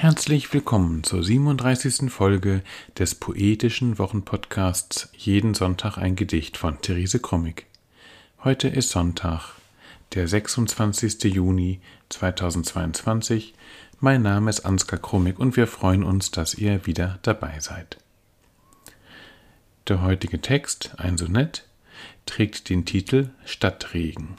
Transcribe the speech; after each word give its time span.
Herzlich 0.00 0.54
willkommen 0.54 1.04
zur 1.04 1.22
37. 1.22 2.10
Folge 2.10 2.62
des 2.98 3.14
poetischen 3.14 3.98
Wochenpodcasts 3.98 5.10
Jeden 5.14 5.52
Sonntag 5.52 5.98
ein 5.98 6.16
Gedicht 6.16 6.56
von 6.56 6.80
Therese 6.80 7.18
Krommig. 7.18 7.66
Heute 8.42 8.68
ist 8.68 8.88
Sonntag, 8.88 9.56
der 10.14 10.26
26. 10.26 11.24
Juni 11.24 11.82
2022. 12.08 13.52
Mein 13.98 14.22
Name 14.22 14.48
ist 14.48 14.60
Ansgar 14.60 14.98
Krommig 14.98 15.38
und 15.38 15.58
wir 15.58 15.66
freuen 15.66 16.02
uns, 16.02 16.30
dass 16.30 16.54
ihr 16.54 16.86
wieder 16.86 17.18
dabei 17.20 17.60
seid. 17.60 17.98
Der 19.86 20.00
heutige 20.00 20.40
Text, 20.40 20.92
ein 20.96 21.18
Sonett, 21.18 21.66
trägt 22.24 22.70
den 22.70 22.86
Titel 22.86 23.28
Stadtregen. 23.44 24.38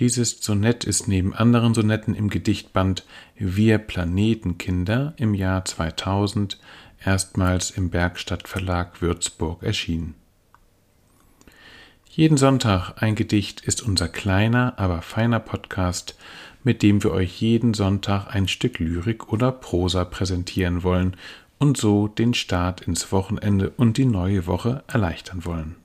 Dieses 0.00 0.38
Sonett 0.40 0.84
ist 0.84 1.08
neben 1.08 1.34
anderen 1.34 1.74
Sonetten 1.74 2.14
im 2.14 2.30
Gedichtband 2.30 3.04
Wir 3.36 3.76
Planetenkinder 3.76 5.12
im 5.18 5.34
Jahr 5.34 5.66
2000 5.66 6.58
erstmals 7.04 7.70
im 7.70 7.90
Bergstadtverlag 7.90 9.02
Würzburg 9.02 9.62
erschienen. 9.62 10.14
Jeden 12.08 12.38
Sonntag 12.38 12.94
ein 13.02 13.14
Gedicht 13.14 13.60
ist 13.60 13.82
unser 13.82 14.08
kleiner, 14.08 14.78
aber 14.78 15.02
feiner 15.02 15.38
Podcast, 15.38 16.16
mit 16.64 16.82
dem 16.82 17.04
wir 17.04 17.10
euch 17.10 17.38
jeden 17.42 17.74
Sonntag 17.74 18.34
ein 18.34 18.48
Stück 18.48 18.78
Lyrik 18.78 19.30
oder 19.30 19.52
Prosa 19.52 20.06
präsentieren 20.06 20.82
wollen 20.82 21.14
und 21.58 21.76
so 21.76 22.08
den 22.08 22.32
Start 22.32 22.80
ins 22.80 23.12
Wochenende 23.12 23.68
und 23.76 23.98
die 23.98 24.06
neue 24.06 24.46
Woche 24.46 24.82
erleichtern 24.86 25.44
wollen. 25.44 25.76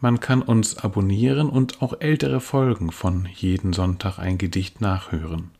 Man 0.00 0.20
kann 0.20 0.42
uns 0.42 0.78
abonnieren 0.78 1.50
und 1.50 1.82
auch 1.82 2.00
ältere 2.00 2.40
Folgen 2.40 2.92
von 2.92 3.26
jeden 3.34 3.72
Sonntag 3.72 4.20
ein 4.20 4.38
Gedicht 4.38 4.80
nachhören. 4.80 5.50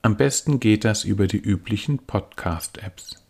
Am 0.00 0.16
besten 0.16 0.60
geht 0.60 0.84
das 0.84 1.02
über 1.02 1.26
die 1.26 1.38
üblichen 1.38 1.98
Podcast-Apps. 1.98 3.24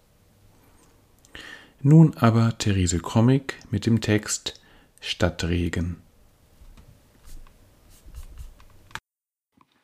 Nun 1.81 2.15
aber 2.19 2.59
Therese 2.59 2.99
Krommig 2.99 3.55
mit 3.71 3.87
dem 3.87 4.03
Text 4.03 4.61
Stadtregen. 5.01 6.03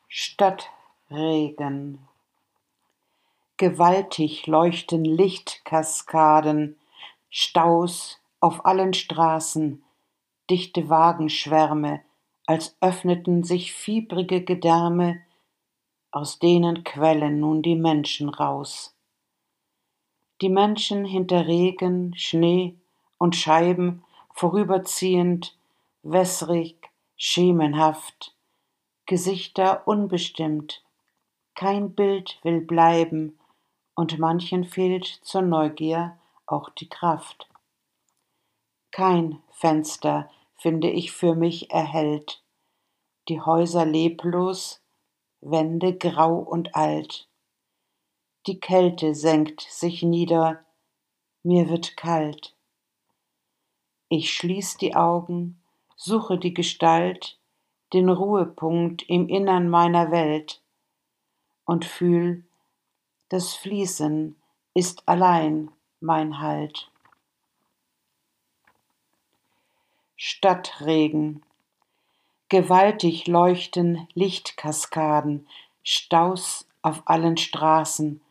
Stadtregen. 0.07 1.99
Gewaltig 3.57 4.45
leuchten 4.45 5.05
Lichtkaskaden, 5.05 6.77
Staus 7.31 8.19
auf 8.41 8.65
allen 8.65 8.93
Straßen, 8.93 9.84
dichte 10.49 10.89
Wagenschwärme, 10.89 12.01
als 12.45 12.77
öffneten 12.81 13.43
sich 13.43 13.73
fiebrige 13.73 14.43
Gedärme, 14.43 15.21
aus 16.11 16.39
denen 16.39 16.83
quellen 16.83 17.39
nun 17.39 17.61
die 17.61 17.75
Menschen 17.75 18.29
raus. 18.29 18.95
Die 20.41 20.49
Menschen 20.49 21.05
hinter 21.05 21.47
Regen, 21.47 22.13
Schnee 22.15 22.75
und 23.17 23.35
Scheiben 23.35 24.03
vorüberziehend, 24.33 25.57
wässrig, 26.03 26.89
schemenhaft, 27.17 28.35
Gesichter 29.05 29.87
unbestimmt, 29.87 30.83
kein 31.55 31.95
Bild 31.95 32.39
will 32.43 32.61
bleiben, 32.61 33.39
und 33.95 34.19
manchen 34.19 34.65
fehlt 34.65 35.05
zur 35.05 35.41
Neugier 35.41 36.17
auch 36.45 36.69
die 36.69 36.89
Kraft. 36.89 37.47
Kein 38.91 39.41
Fenster, 39.51 40.29
finde 40.57 40.89
ich, 40.89 41.11
für 41.11 41.35
mich 41.35 41.71
erhellt, 41.71 42.43
die 43.27 43.41
Häuser 43.41 43.85
leblos, 43.85 44.81
Wände 45.41 45.95
grau 45.97 46.37
und 46.37 46.75
alt. 46.75 47.27
Die 48.47 48.59
Kälte 48.59 49.15
senkt 49.15 49.61
sich 49.61 50.03
nieder, 50.03 50.65
mir 51.43 51.69
wird 51.69 51.97
kalt. 51.97 52.55
Ich 54.09 54.33
schließ 54.33 54.77
die 54.77 54.95
Augen, 54.95 55.61
suche 55.95 56.37
die 56.37 56.53
Gestalt, 56.53 57.39
den 57.93 58.09
Ruhepunkt 58.09 59.03
im 59.09 59.29
Innern 59.29 59.69
meiner 59.69 60.11
Welt 60.11 60.61
und 61.65 61.85
fühl, 61.85 62.45
das 63.29 63.53
Fließen 63.55 64.35
ist 64.73 65.07
allein 65.07 65.71
mein 65.99 66.39
Halt. 66.39 66.91
Stadtregen. 70.17 71.43
Gewaltig 72.47 73.27
leuchten 73.27 74.07
Lichtkaskaden, 74.13 75.45
Staus 75.83 76.67
auf 76.81 77.03
allen 77.05 77.35
Straßen, 77.35 78.21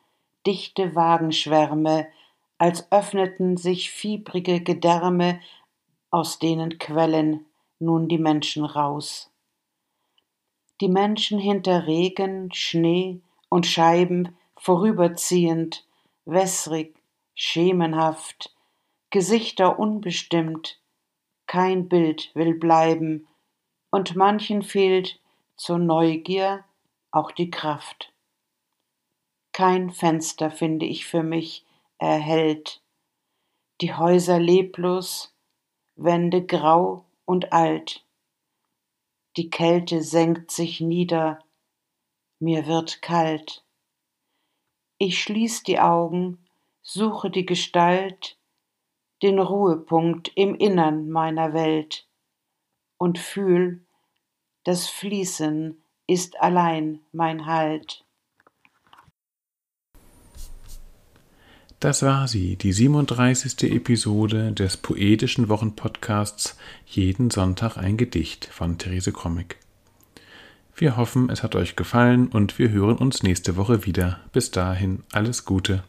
dichte 0.47 0.95
Wagenschwärme, 0.95 2.07
als 2.57 2.91
öffneten 2.91 3.59
sich 3.59 3.91
fiebrige 3.91 4.63
Gedärme, 4.63 5.41
aus 6.11 6.39
denen 6.39 6.79
quellen 6.79 7.45
nun 7.79 8.09
die 8.09 8.19
Menschen 8.19 8.65
raus. 8.65 9.31
Die 10.81 10.89
Menschen 10.89 11.39
hinter 11.39 11.87
Regen, 11.87 12.53
Schnee 12.55 13.21
und 13.51 13.67
Scheiben 13.67 14.37
vorüberziehend, 14.57 15.85
wässrig, 16.25 16.97
schemenhaft, 17.35 18.55
Gesichter 19.11 19.79
unbestimmt, 19.79 20.79
kein 21.55 21.89
Bild 21.89 22.35
will 22.35 22.55
bleiben, 22.55 23.29
und 23.93 24.17
manchen 24.17 24.65
fehlt 24.65 25.21
zur 25.57 25.79
Neugier 25.79 26.65
auch 27.13 27.31
die 27.31 27.49
Kraft. 27.49 28.13
Kein 29.53 29.91
Fenster 29.91 30.51
finde 30.51 30.85
ich 30.85 31.07
für 31.07 31.23
mich 31.23 31.65
erhellt, 31.99 32.83
die 33.81 33.95
Häuser 33.95 34.41
leblos, 34.41 35.33
Wände 35.95 36.45
grau 36.45 37.05
und 37.25 37.53
alt. 37.53 38.05
Die 39.37 39.49
Kälte 39.49 40.03
senkt 40.03 40.51
sich 40.51 40.81
nieder, 40.81 41.39
mir 42.41 42.67
wird 42.67 43.01
kalt. 43.01 43.65
Ich 44.99 45.23
schließ 45.23 45.63
die 45.63 45.79
Augen, 45.79 46.45
suche 46.83 47.31
die 47.31 47.47
Gestalt, 47.47 48.41
den 49.25 49.39
Ruhepunkt 49.39 50.31
im 50.35 50.55
Innern 50.55 51.09
meiner 51.09 51.55
Welt 51.55 52.07
und 52.99 53.19
fühl, 53.19 53.87
das 54.65 54.87
Fließen 54.87 55.83
ist 56.07 56.39
allein 56.41 57.01
mein 57.11 57.47
Halt. 57.47 58.05
Das 61.81 62.03
war 62.03 62.29
sie, 62.29 62.57
die 62.57 62.73
37. 62.75 63.73
Episode 63.73 64.53
des 64.53 64.77
poetischen 64.77 65.49
Wochenpodcasts 65.49 66.59
Jeden 66.85 67.31
Sonntag 67.31 67.79
ein 67.79 67.97
Gedicht 67.97 68.45
von 68.45 68.77
Therese 68.77 69.13
Krommig. 69.13 69.57
Wir 70.77 70.99
hoffen, 70.99 71.31
es 71.31 71.43
hat 71.43 71.55
euch 71.55 71.77
gefallen 71.77 72.29
und 72.29 72.59
wir 72.59 72.71
hören 72.71 72.99
uns 72.99 73.23
nächste 73.23 73.57
Woche 73.57 73.87
wieder. 73.87 74.21
Bis 74.33 74.51
dahin 74.51 75.03
alles 75.13 75.47
Gute. 75.47 75.83